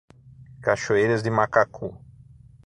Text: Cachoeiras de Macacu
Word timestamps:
Cachoeiras 0.63 1.21
de 1.21 1.29
Macacu 1.29 1.95